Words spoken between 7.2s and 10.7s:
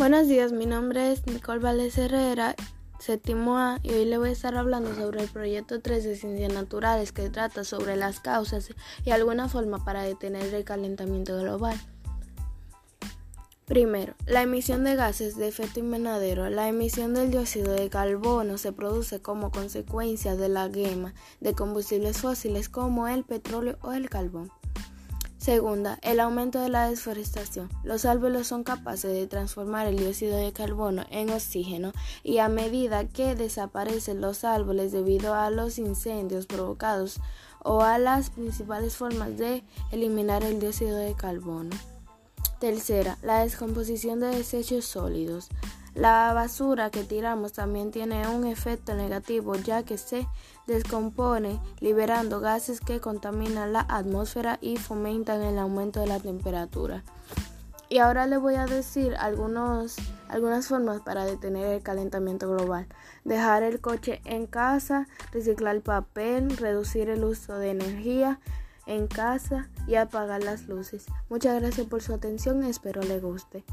trata sobre las causas y alguna forma para detener el